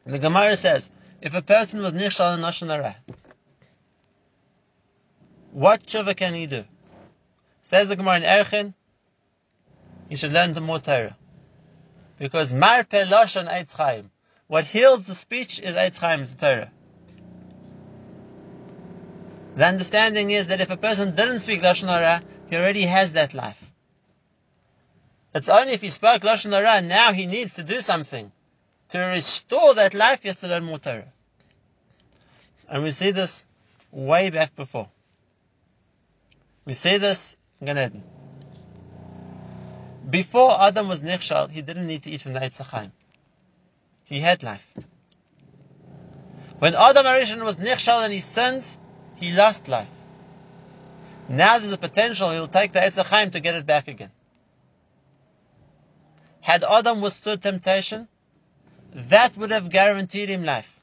the 0.06 0.18
Gemara 0.18 0.56
says, 0.56 0.90
if 1.22 1.36
a 1.36 1.44
person 1.44 1.84
was 1.84 1.94
nichshal 1.94 2.36
in 2.36 2.42
Lashon 2.42 2.96
what 5.52 5.84
tshuva 5.84 6.16
can 6.16 6.34
he 6.34 6.48
do? 6.48 6.66
Says 7.62 7.90
the 7.90 7.96
Gemara 7.96 8.18
in 8.18 8.24
Erchin, 8.24 8.74
he 10.10 10.16
should 10.16 10.34
learn 10.34 10.54
the 10.54 10.62
more 10.62 10.80
Torah. 10.80 11.16
Because 12.20 12.54
marpe 12.54 12.90
lashon 12.90 13.48
eitz 13.48 13.74
chaim. 13.74 14.10
What 14.48 14.66
heals 14.66 15.06
the 15.08 15.16
speech 15.16 15.60
is 15.60 15.76
eitz 15.76 16.00
chaim, 16.00 16.24
the 16.26 16.36
Torah. 16.36 16.72
The 19.56 19.66
understanding 19.66 20.30
is 20.30 20.48
that 20.48 20.62
if 20.62 20.70
a 20.70 20.78
person 20.78 21.16
didn't 21.16 21.40
speak 21.40 21.62
lashon 21.62 21.88
hara, 21.88 22.22
he 22.50 22.56
already 22.56 22.84
has 22.84 23.14
that 23.14 23.34
life. 23.34 23.72
It's 25.34 25.50
only 25.50 25.74
if 25.74 25.82
he 25.82 25.90
spoke 25.90 26.22
lashon 26.22 26.52
hara 26.52 26.82
now 26.82 27.12
he 27.12 27.26
needs 27.26 27.56
to 27.56 27.64
do 27.64 27.82
something 27.82 28.32
to 28.90 29.00
restore 29.00 29.74
that 29.76 29.94
life. 29.94 30.22
He 30.22 30.30
has 30.30 30.40
to 30.42 30.48
learn 30.48 30.64
more 30.64 30.80
Torah, 30.80 31.12
and 32.70 32.84
we 32.84 32.92
see 32.92 33.12
this 33.12 33.46
way 33.92 34.30
back 34.30 34.56
before. 34.56 34.90
We 36.66 36.74
see 36.74 36.98
this 36.98 37.36
in 37.60 37.68
Gan 37.68 37.78
Eden. 37.78 38.17
Before 40.10 40.62
Adam 40.62 40.88
was 40.88 41.02
nichshal, 41.02 41.50
he 41.50 41.62
didn't 41.62 41.88
need 41.88 42.04
to 42.04 42.10
eat 42.10 42.22
from 42.22 42.34
the 42.34 42.40
Eitz 42.40 42.92
He 44.06 44.22
had 44.22 44.42
life. 44.42 44.74
When 46.60 46.76
Adam 46.76 47.06
Arishon 47.06 47.44
was 47.44 47.58
nichshal 47.58 48.04
and 48.04 48.14
he 48.14 48.22
sinned, 48.22 48.66
he 49.16 49.34
lost 49.34 49.68
life. 49.68 49.90
Now 51.28 51.60
there's 51.60 51.74
a 51.74 51.78
potential 51.78 52.32
he'll 52.32 52.48
take 52.48 52.72
the 52.72 52.80
Eitz 52.80 53.32
to 53.32 53.40
get 53.42 53.56
it 53.56 53.66
back 53.66 53.90
again. 53.90 54.12
Had 56.40 56.64
Adam 56.64 57.02
withstood 57.02 57.42
temptation, 57.42 58.08
that 58.94 59.36
would 59.36 59.52
have 59.52 59.70
guaranteed 59.70 60.30
him 60.30 60.46
life. 60.46 60.80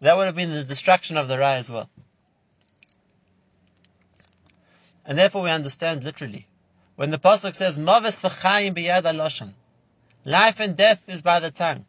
That 0.00 0.16
would 0.16 0.26
have 0.26 0.34
been 0.34 0.50
the 0.50 0.64
destruction 0.64 1.16
of 1.16 1.28
the 1.28 1.38
Ra 1.38 1.52
as 1.52 1.70
well. 1.70 1.88
And 5.04 5.16
therefore 5.16 5.42
we 5.42 5.50
understand 5.50 6.02
literally 6.02 6.48
when 6.96 7.10
the 7.10 7.18
pasuk 7.18 7.54
says, 7.54 7.78
"Maves 7.78 8.22
v'chayim 8.22 8.74
biyad 8.74 9.02
aloshan," 9.02 9.52
life 10.24 10.60
and 10.60 10.76
death 10.76 11.08
is 11.08 11.22
by 11.22 11.40
the 11.40 11.50
tongue, 11.50 11.84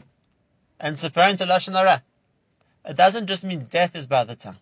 and 0.79 0.93
it's 0.93 1.03
referring 1.03 1.37
to 1.37 1.45
lashon 1.45 1.73
hara. 1.73 2.03
It 2.85 2.95
doesn't 2.95 3.27
just 3.27 3.43
mean 3.43 3.65
death 3.65 3.95
is 3.95 4.05
by 4.07 4.23
the 4.25 4.35
tongue. 4.35 4.59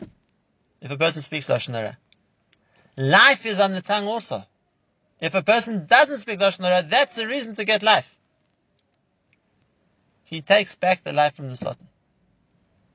If 0.82 0.92
a 0.92 0.98
person 0.98 1.22
speaks 1.22 1.48
lashon 1.48 1.74
hara, 1.74 1.98
life 2.96 3.46
is 3.46 3.60
on 3.60 3.74
the 3.74 3.82
tongue 3.82 4.08
also. 4.08 4.46
If 5.20 5.36
a 5.36 5.42
person 5.44 5.86
doesn't 5.86 6.20
speak 6.20 6.40
lashon 6.40 6.64
hara, 6.64 6.84
that's 6.84 7.16
the 7.16 7.28
reason 7.28 7.56
to 7.56 7.66
get 7.66 7.84
life. 7.84 8.18
He 10.26 10.42
takes 10.42 10.76
back 10.76 11.04
the 11.04 11.14
life 11.14 11.36
from 11.36 11.50
the 11.50 11.56
Satan. 11.56 11.88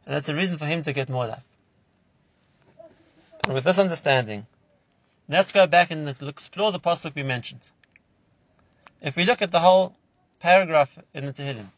and 0.07 0.15
that's 0.15 0.29
a 0.29 0.35
reason 0.35 0.59
for 0.59 0.67
him 0.67 0.83
to 0.83 0.93
get 0.93 1.09
more 1.09 1.27
life. 1.27 1.45
And 3.45 3.55
with 3.55 3.65
this 3.65 3.79
understanding, 3.79 4.47
Let's 5.31 5.53
go 5.53 5.69
back 5.69 5.93
and 5.93 6.09
explore 6.09 6.73
the 6.73 6.81
pasuk 6.81 7.15
we 7.15 7.23
mentioned. 7.23 7.71
If 9.01 9.15
we 9.15 9.25
look 9.25 9.43
at 9.43 9.53
the 9.53 9.61
whole 9.61 9.95
paragraph 10.41 10.99
in 11.15 11.25
the 11.25 11.33
Tehillim, 11.33 11.69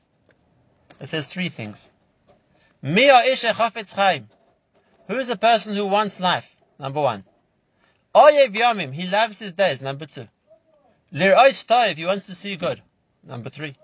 it 0.98 1.08
says 1.08 1.26
three 1.26 1.50
things. 1.50 1.92
Who 2.82 2.96
is 2.96 3.44
a 5.28 5.36
person 5.36 5.74
who 5.74 5.86
wants 5.86 6.18
life? 6.18 6.56
Number 6.78 7.02
one. 7.02 7.24
Oyev 8.14 8.54
Yomim, 8.54 8.90
he 8.90 9.06
loves 9.06 9.38
his 9.38 9.52
days. 9.52 9.82
Number 9.82 10.06
two. 10.06 10.26
Lir'ois 11.12 11.66
Toiv, 11.66 11.96
he 11.96 12.06
wants 12.06 12.28
to 12.28 12.34
see 12.34 12.56
good. 12.56 12.80
Number 13.22 13.50
three. 13.50 13.76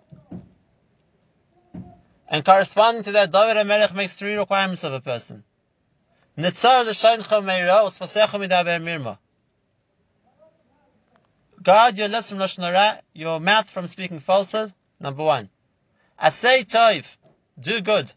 And 2.27 2.43
corresponding 2.43 3.03
to 3.03 3.13
that, 3.13 3.33
David 3.33 3.59
HaMelech 3.59 3.95
makes 3.95 4.15
three 4.15 4.35
requirements 4.35 4.85
of 4.85 4.95
a 4.95 5.01
person. 5.01 5.45
Nitzar 6.39 6.87
l'shayncha 6.87 7.43
meira, 7.45 7.85
usfasecha 7.85 8.39
midaber 8.41 8.81
mirma. 8.83 9.19
Guard 11.69 11.99
your 11.99 12.09
lips 12.09 12.31
from 12.31 12.39
lashon 12.39 12.63
hara, 12.63 12.99
your 13.13 13.41
mouth 13.41 13.69
from 13.69 13.87
speaking 13.89 14.21
falsehood. 14.21 14.73
Number 14.99 15.23
one. 15.23 15.51
Asay 16.19 16.65
toiv, 16.65 17.15
do 17.61 17.83
good. 17.83 18.11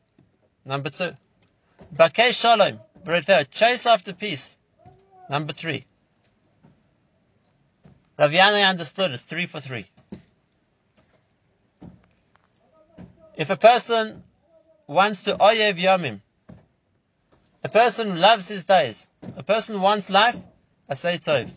Number 0.64 0.90
two. 0.90 1.12
Bakei 1.94 2.32
shalom, 2.32 2.80
chase 3.52 3.86
after 3.88 4.14
peace. 4.14 4.58
Number 5.30 5.52
three. 5.52 5.86
Rav 8.18 8.32
Yanai 8.32 8.70
understood 8.70 9.12
it's 9.12 9.26
three 9.26 9.48
for 9.48 9.60
three. 9.60 9.86
If 13.36 13.50
a 13.50 13.58
person 13.58 14.24
wants 14.88 15.24
to 15.24 15.34
oyev 15.34 15.78
yomim, 15.78 16.22
a 17.66 17.68
person 17.68 18.18
loves 18.18 18.48
his 18.48 18.64
days, 18.64 19.08
a 19.36 19.44
person 19.44 19.82
wants 19.82 20.10
life, 20.10 20.38
I 20.88 20.94
say 20.94 21.18
tov. 21.18 21.52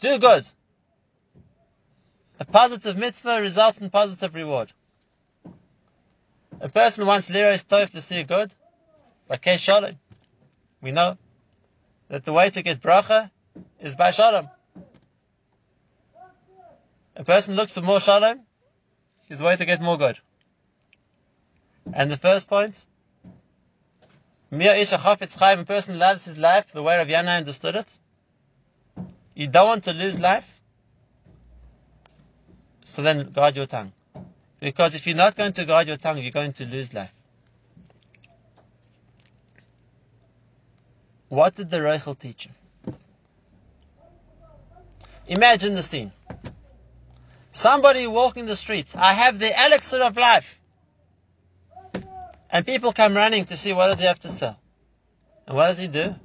Do 0.00 0.18
good. 0.18 0.44
A 2.40 2.44
positive 2.46 2.96
mitzvah 2.96 3.38
results 3.40 3.78
in 3.80 3.90
positive 3.90 4.34
reward. 4.34 4.72
A 6.60 6.70
person 6.70 7.04
wants 7.06 7.30
liros 7.30 7.66
tov 7.66 7.90
to 7.90 8.00
see 8.00 8.22
good, 8.22 8.54
Bakei 9.28 9.58
shalom. 9.58 9.98
We 10.80 10.90
know 10.90 11.18
that 12.08 12.24
the 12.24 12.32
way 12.32 12.48
to 12.48 12.62
get 12.62 12.80
bracha 12.80 13.30
is 13.78 13.94
by 13.94 14.10
shalom. 14.10 14.48
A 17.14 17.24
person 17.24 17.56
looks 17.56 17.74
for 17.74 17.82
more 17.82 18.00
shalom, 18.00 18.40
his 19.28 19.42
way 19.42 19.56
to 19.56 19.64
get 19.66 19.82
more 19.82 19.98
good. 19.98 20.18
And 21.92 22.10
the 22.10 22.16
first 22.16 22.48
point, 22.48 22.86
Mir 24.50 24.72
ish 24.72 24.92
a 24.92 24.96
chafetz 24.96 25.38
chayim, 25.38 25.60
a 25.60 25.64
person 25.64 25.98
loves 25.98 26.24
his 26.24 26.38
life 26.38 26.72
the 26.72 26.82
way 26.82 26.96
Rav 26.96 27.06
Yanai 27.06 27.36
understood 27.38 27.76
it. 27.76 27.98
You 29.34 29.46
don't 29.46 29.66
want 29.66 29.84
to 29.84 29.92
lose 29.92 30.18
life, 30.18 30.59
so 32.90 33.02
then 33.02 33.30
guard 33.30 33.56
your 33.56 33.66
tongue. 33.66 33.92
Because 34.58 34.94
if 34.96 35.06
you're 35.06 35.16
not 35.16 35.36
going 35.36 35.52
to 35.54 35.64
guard 35.64 35.86
your 35.86 35.96
tongue, 35.96 36.18
you're 36.18 36.32
going 36.32 36.52
to 36.54 36.66
lose 36.66 36.92
life. 36.92 37.14
What 41.28 41.54
did 41.54 41.70
the 41.70 41.78
Reichel 41.78 42.18
teach 42.18 42.48
him? 42.48 42.94
Imagine 45.28 45.74
the 45.74 45.82
scene. 45.82 46.10
Somebody 47.52 48.08
walking 48.08 48.46
the 48.46 48.56
streets. 48.56 48.96
I 48.96 49.12
have 49.12 49.38
the 49.38 49.52
elixir 49.66 50.02
of 50.02 50.16
life. 50.16 50.60
And 52.50 52.66
people 52.66 52.92
come 52.92 53.14
running 53.14 53.44
to 53.44 53.56
see 53.56 53.72
what 53.72 53.86
does 53.86 54.00
he 54.00 54.06
have 54.06 54.18
to 54.20 54.28
sell. 54.28 54.58
And 55.46 55.56
what 55.56 55.68
does 55.68 55.78
he 55.78 55.86
do? 55.86 56.16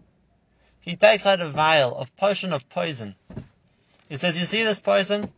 He 0.81 0.95
takes 0.95 1.27
out 1.27 1.39
a 1.41 1.47
vial 1.47 1.95
of 1.95 2.15
potion 2.15 2.51
of 2.51 2.67
poison. 2.69 3.15
He 4.09 4.17
says, 4.17 4.35
you 4.35 4.43
see 4.43 4.63
this 4.63 4.79
poison? 4.79 5.31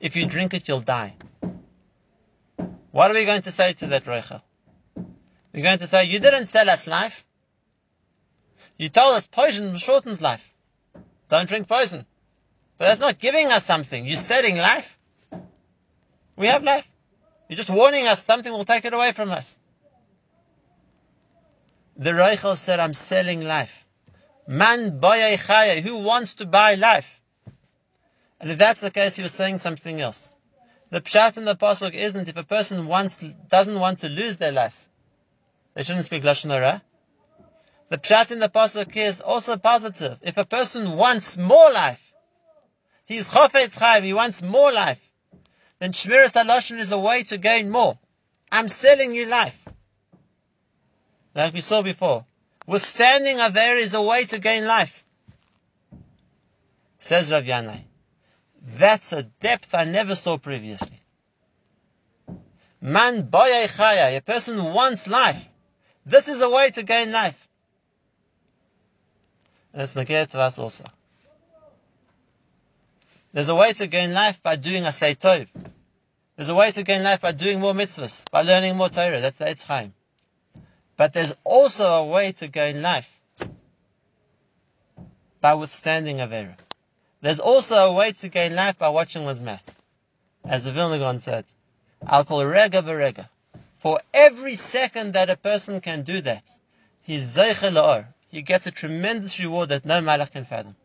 If 0.00 0.16
you 0.16 0.26
drink 0.26 0.54
it, 0.54 0.68
you'll 0.68 0.80
die. 0.80 1.14
What 2.90 3.10
are 3.10 3.14
we 3.14 3.24
going 3.24 3.42
to 3.42 3.50
say 3.50 3.72
to 3.74 3.86
that 3.88 4.04
Reichel? 4.04 4.42
We're 5.52 5.62
going 5.62 5.78
to 5.78 5.86
say, 5.86 6.04
you 6.04 6.18
didn't 6.18 6.46
sell 6.46 6.68
us 6.68 6.86
life. 6.86 7.24
You 8.76 8.88
told 8.88 9.14
us 9.14 9.26
poison 9.26 9.76
shortens 9.76 10.20
life. 10.20 10.54
Don't 11.28 11.48
drink 11.48 11.66
poison. 11.66 12.04
But 12.78 12.86
that's 12.86 13.00
not 13.00 13.18
giving 13.18 13.46
us 13.48 13.64
something. 13.64 14.06
You're 14.06 14.18
selling 14.18 14.58
life. 14.58 14.98
We 16.36 16.48
have 16.48 16.62
life. 16.62 16.90
You're 17.48 17.56
just 17.56 17.70
warning 17.70 18.06
us 18.06 18.22
something 18.22 18.52
will 18.52 18.64
take 18.64 18.84
it 18.84 18.92
away 18.92 19.12
from 19.12 19.30
us. 19.30 19.58
The 21.96 22.10
Reichel 22.10 22.56
said, 22.56 22.78
I'm 22.80 22.92
selling 22.92 23.42
life. 23.46 23.86
Man 24.46 25.00
chaya, 25.00 25.80
who 25.80 25.98
wants 25.98 26.34
to 26.34 26.46
buy 26.46 26.74
life? 26.74 27.22
And 28.40 28.50
if 28.50 28.58
that's 28.58 28.80
the 28.80 28.90
case, 28.90 29.16
he 29.16 29.22
was 29.22 29.32
saying 29.32 29.58
something 29.58 30.00
else. 30.00 30.34
The 30.90 31.00
pshat 31.00 31.38
in 31.38 31.44
the 31.44 31.56
pasuk 31.56 31.94
isn't 31.94 32.28
if 32.28 32.36
a 32.36 32.44
person 32.44 32.86
wants, 32.86 33.18
doesn't 33.48 33.78
want 33.78 34.00
to 34.00 34.08
lose 34.08 34.36
their 34.36 34.52
life, 34.52 34.88
they 35.74 35.82
shouldn't 35.82 36.04
speak 36.04 36.22
lashon 36.22 36.50
hara. 36.50 36.82
The 37.88 37.98
pshat 37.98 38.32
in 38.32 38.38
the 38.38 38.48
pasuk 38.48 38.96
is 38.96 39.20
also 39.20 39.56
positive. 39.56 40.18
If 40.22 40.38
a 40.38 40.44
person 40.44 40.96
wants 40.96 41.36
more 41.36 41.72
life, 41.72 42.14
he's 43.04 43.28
chofetz 43.28 43.78
chayv, 43.78 44.02
he 44.02 44.12
wants 44.12 44.42
more 44.42 44.72
life, 44.72 45.12
then 45.80 45.92
shmiras 45.92 46.34
halashon 46.34 46.78
is 46.78 46.92
a 46.92 46.98
way 46.98 47.24
to 47.24 47.38
gain 47.38 47.70
more. 47.70 47.98
I'm 48.52 48.68
selling 48.68 49.14
you 49.14 49.26
life 49.26 49.66
like 51.36 51.52
we 51.52 51.60
saw 51.60 51.82
before. 51.82 52.24
Withstanding 52.66 53.38
Aver 53.38 53.76
is 53.76 53.94
a 53.94 54.02
way 54.02 54.24
to 54.24 54.40
gain 54.40 54.66
life. 54.66 55.04
Says 56.98 57.30
Rav 57.30 57.44
Yanai. 57.44 57.82
That's 58.66 59.12
a 59.12 59.22
depth 59.22 59.74
I 59.74 59.84
never 59.84 60.16
saw 60.16 60.38
previously. 60.38 61.00
Man 62.80 63.28
chaya, 63.28 64.16
a 64.16 64.20
person 64.20 64.62
wants 64.62 65.06
life. 65.06 65.48
This 66.04 66.28
is 66.28 66.40
a 66.40 66.50
way 66.50 66.70
to 66.70 66.82
gain 66.82 67.12
life. 67.12 67.48
And 69.72 69.82
it's 69.82 69.94
negated 69.94 70.30
to 70.30 70.40
us 70.40 70.58
also. 70.58 70.84
There's 73.32 73.48
a 73.48 73.54
way 73.54 73.72
to 73.74 73.86
gain 73.86 74.12
life 74.12 74.42
by 74.42 74.56
doing 74.56 74.84
a 74.84 74.88
tov. 74.88 75.48
There's 76.34 76.48
a 76.48 76.54
way 76.54 76.70
to 76.72 76.82
gain 76.82 77.02
life 77.02 77.20
by 77.20 77.32
doing 77.32 77.60
more 77.60 77.72
mitzvahs, 77.72 78.30
by 78.30 78.42
learning 78.42 78.76
more 78.76 78.88
Torah. 78.88 79.20
That's 79.20 79.38
the 79.38 79.64
Chaim. 79.66 79.94
But 80.96 81.12
there's 81.12 81.34
also 81.44 81.84
a 81.84 82.06
way 82.06 82.32
to 82.32 82.48
gain 82.48 82.82
life 82.82 83.20
by 85.40 85.54
withstanding 85.54 86.16
Avera. 86.16 86.56
There's 87.26 87.40
also 87.40 87.74
a 87.74 87.92
way 87.92 88.12
to 88.12 88.28
gain 88.28 88.54
life 88.54 88.78
by 88.78 88.88
watching 88.90 89.24
one's 89.24 89.42
mouth. 89.42 89.76
As 90.44 90.64
the 90.64 90.70
Vilna 90.70 90.98
Gaon 90.98 91.18
said, 91.18 91.44
Al 92.06 92.24
kol 92.24 92.44
rega 92.44 92.82
berega. 92.82 93.28
For 93.78 94.00
every 94.14 94.54
second 94.54 95.14
that 95.14 95.28
a 95.28 95.36
person 95.36 95.80
can 95.80 96.02
do 96.02 96.20
that, 96.20 96.48
he's 97.02 97.36
zeichel 97.36 98.06
He 98.28 98.42
gets 98.42 98.68
a 98.68 98.70
tremendous 98.70 99.40
reward 99.40 99.70
that 99.70 99.84
no 99.84 100.00
malach 100.00 100.30
can 100.30 100.44
fathom. 100.44 100.76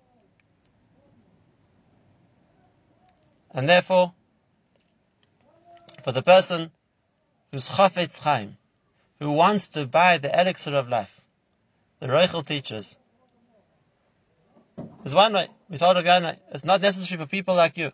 And 3.51 3.69
therefore, 3.69 4.11
for 6.03 6.11
the 6.11 6.23
person 6.23 6.71
who's 7.51 7.69
chafetz 7.69 8.19
chaim, 8.19 8.57
who 9.19 9.31
wants 9.31 9.67
to 9.75 9.85
buy 9.85 10.17
the 10.17 10.31
elixir 10.41 10.73
of 10.73 10.89
life. 10.89 11.21
The 11.99 12.07
Reichel 12.07 12.43
teaches. 12.43 12.97
There's 15.03 15.15
one 15.15 15.33
way. 15.33 15.47
We 15.69 15.77
told 15.77 15.97
Ravina, 15.97 16.37
it's 16.51 16.63
not 16.63 16.81
necessary 16.81 17.19
for 17.19 17.27
people 17.27 17.55
like 17.55 17.77
you. 17.77 17.91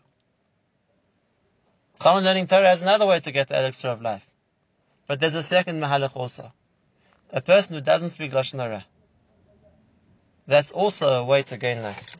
Someone 1.96 2.24
learning 2.24 2.48
Torah 2.48 2.68
has 2.68 2.82
another 2.82 3.08
way 3.08 3.20
to 3.20 3.32
get 3.32 3.48
the 3.48 3.58
elixir 3.58 3.90
of 3.90 4.02
life. 4.02 4.26
But 5.08 5.20
there's 5.20 5.36
a 5.36 5.44
second 5.44 5.82
mahalach 5.82 6.16
also. 6.16 6.52
A 7.32 7.42
person 7.42 7.76
who 7.76 7.82
doesn't 7.82 8.10
speak 8.10 8.32
Lashon 8.32 8.60
Hara. 8.60 8.86
That's 10.48 10.72
also 10.72 11.10
a 11.10 11.26
way 11.26 11.44
to 11.44 11.58
gain 11.58 11.82
life. 11.82 12.18